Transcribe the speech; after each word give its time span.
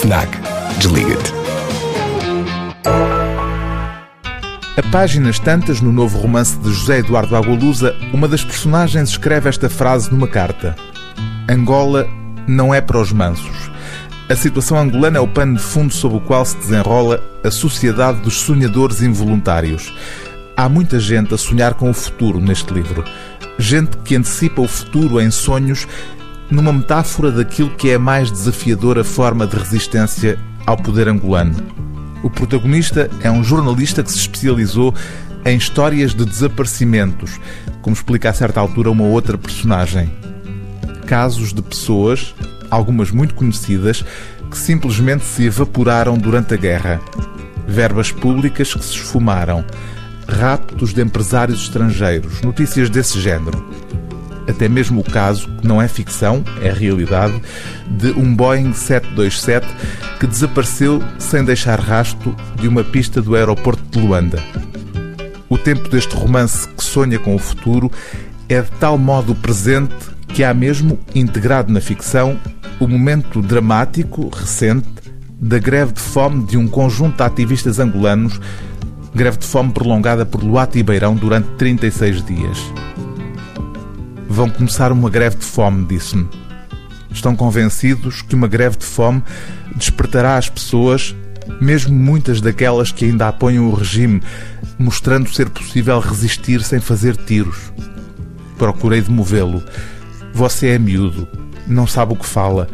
FNAC. 0.00 0.28
Desliga-te. 0.78 1.32
A 4.76 4.90
páginas 4.92 5.40
tantas 5.40 5.80
no 5.80 5.90
novo 5.90 6.18
romance 6.18 6.56
de 6.58 6.72
José 6.72 6.98
Eduardo 6.98 7.34
Agualusa, 7.34 7.96
uma 8.12 8.28
das 8.28 8.44
personagens 8.44 9.10
escreve 9.10 9.48
esta 9.48 9.68
frase 9.68 10.08
numa 10.12 10.28
carta: 10.28 10.76
Angola 11.50 12.06
não 12.46 12.72
é 12.72 12.80
para 12.80 13.00
os 13.00 13.10
mansos. 13.10 13.70
A 14.30 14.36
situação 14.36 14.78
angolana 14.78 15.18
é 15.18 15.20
o 15.20 15.26
pano 15.26 15.56
de 15.56 15.62
fundo 15.62 15.92
sob 15.92 16.14
o 16.14 16.20
qual 16.20 16.44
se 16.44 16.56
desenrola 16.58 17.20
a 17.42 17.50
sociedade 17.50 18.20
dos 18.20 18.38
sonhadores 18.38 19.02
involuntários. 19.02 19.92
Há 20.56 20.68
muita 20.68 21.00
gente 21.00 21.34
a 21.34 21.38
sonhar 21.38 21.74
com 21.74 21.90
o 21.90 21.94
futuro 21.94 22.38
neste 22.38 22.72
livro. 22.72 23.02
Gente 23.58 23.96
que 23.98 24.14
antecipa 24.14 24.62
o 24.62 24.68
futuro 24.68 25.20
em 25.20 25.32
sonhos 25.32 25.88
numa 26.50 26.72
metáfora 26.72 27.30
daquilo 27.30 27.70
que 27.70 27.90
é 27.90 27.94
a 27.94 27.98
mais 27.98 28.30
desafiadora 28.30 29.04
forma 29.04 29.46
de 29.46 29.56
resistência 29.56 30.38
ao 30.66 30.76
poder 30.76 31.08
angolano. 31.08 31.54
O 32.22 32.30
protagonista 32.30 33.10
é 33.22 33.30
um 33.30 33.44
jornalista 33.44 34.02
que 34.02 34.10
se 34.10 34.18
especializou 34.18 34.94
em 35.44 35.56
histórias 35.56 36.14
de 36.14 36.24
desaparecimentos, 36.24 37.38
como 37.80 37.94
explica 37.94 38.30
a 38.30 38.34
certa 38.34 38.60
altura 38.60 38.90
uma 38.90 39.04
outra 39.04 39.38
personagem. 39.38 40.10
Casos 41.06 41.52
de 41.52 41.62
pessoas, 41.62 42.34
algumas 42.70 43.10
muito 43.10 43.34
conhecidas, 43.34 44.04
que 44.50 44.58
simplesmente 44.58 45.24
se 45.24 45.44
evaporaram 45.44 46.16
durante 46.18 46.54
a 46.54 46.56
guerra. 46.56 47.00
Verbas 47.66 48.10
públicas 48.10 48.74
que 48.74 48.84
se 48.84 48.94
esfumaram. 48.94 49.64
Raptos 50.26 50.92
de 50.92 51.02
empresários 51.02 51.62
estrangeiros. 51.62 52.42
Notícias 52.42 52.90
desse 52.90 53.20
género 53.20 53.64
até 54.48 54.68
mesmo 54.68 55.00
o 55.00 55.04
caso, 55.04 55.48
que 55.60 55.66
não 55.66 55.80
é 55.80 55.86
ficção, 55.86 56.42
é 56.62 56.72
realidade, 56.72 57.40
de 57.90 58.10
um 58.12 58.34
Boeing 58.34 58.72
727 58.72 59.66
que 60.18 60.26
desapareceu 60.26 61.02
sem 61.18 61.44
deixar 61.44 61.78
rastro 61.78 62.34
de 62.56 62.66
uma 62.66 62.82
pista 62.82 63.20
do 63.20 63.36
aeroporto 63.36 63.82
de 63.90 64.04
Luanda. 64.04 64.42
O 65.48 65.56
tempo 65.56 65.88
deste 65.88 66.14
romance 66.14 66.68
que 66.68 66.84
sonha 66.84 67.18
com 67.18 67.34
o 67.34 67.38
futuro 67.38 67.90
é 68.48 68.60
de 68.60 68.70
tal 68.72 68.98
modo 68.98 69.34
presente 69.34 69.94
que 70.28 70.44
há 70.44 70.52
mesmo 70.52 70.98
integrado 71.14 71.72
na 71.72 71.80
ficção 71.80 72.38
o 72.78 72.86
momento 72.86 73.42
dramático, 73.42 74.28
recente, 74.28 74.88
da 75.40 75.58
greve 75.58 75.92
de 75.92 76.00
fome 76.00 76.44
de 76.44 76.56
um 76.56 76.68
conjunto 76.68 77.16
de 77.16 77.22
ativistas 77.22 77.78
angolanos, 77.78 78.40
greve 79.14 79.38
de 79.38 79.46
fome 79.46 79.72
prolongada 79.72 80.26
por 80.26 80.42
Luata 80.42 80.78
e 80.78 80.82
Beirão 80.82 81.14
durante 81.14 81.48
36 81.56 82.24
dias. 82.24 82.58
Vão 84.28 84.50
começar 84.50 84.92
uma 84.92 85.08
greve 85.08 85.36
de 85.36 85.44
fome, 85.44 85.86
disse-me. 85.86 86.28
Estão 87.10 87.34
convencidos 87.34 88.20
que 88.20 88.34
uma 88.34 88.46
greve 88.46 88.76
de 88.76 88.84
fome 88.84 89.22
despertará 89.74 90.36
as 90.36 90.50
pessoas, 90.50 91.16
mesmo 91.60 91.96
muitas 91.96 92.40
daquelas 92.40 92.92
que 92.92 93.06
ainda 93.06 93.28
apoiam 93.28 93.66
o 93.66 93.74
regime, 93.74 94.22
mostrando 94.78 95.32
ser 95.32 95.48
possível 95.48 95.98
resistir 95.98 96.62
sem 96.62 96.78
fazer 96.78 97.16
tiros. 97.16 97.72
Procurei 98.58 99.00
demovê-lo. 99.00 99.62
Você 100.34 100.68
é 100.68 100.78
miúdo, 100.78 101.26
não 101.66 101.86
sabe 101.86 102.12
o 102.12 102.16
que 102.16 102.26
fala. 102.26 102.68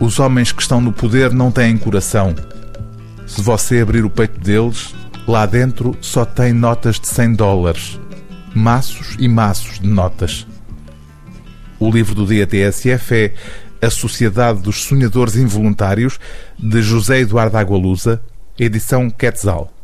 Os 0.00 0.18
homens 0.18 0.50
que 0.50 0.62
estão 0.62 0.80
no 0.80 0.92
poder 0.92 1.32
não 1.32 1.50
têm 1.50 1.76
coração. 1.76 2.34
Se 3.26 3.42
você 3.42 3.80
abrir 3.80 4.04
o 4.04 4.10
peito 4.10 4.40
deles, 4.40 4.94
lá 5.28 5.44
dentro 5.44 5.96
só 6.00 6.24
tem 6.24 6.52
notas 6.52 6.98
de 6.98 7.08
100 7.08 7.34
dólares. 7.34 8.00
Maços 8.54 9.16
e 9.18 9.28
maços 9.28 9.78
de 9.78 9.88
notas. 9.88 10.46
O 11.78 11.90
livro 11.90 12.14
do 12.14 12.26
dia 12.26 12.46
TSF 12.46 13.14
é 13.14 13.34
A 13.86 13.90
Sociedade 13.90 14.62
dos 14.62 14.84
Sonhadores 14.84 15.36
Involuntários, 15.36 16.18
de 16.58 16.80
José 16.80 17.20
Eduardo 17.20 17.58
Agualusa, 17.58 18.22
edição 18.58 19.10
Quetzal. 19.10 19.75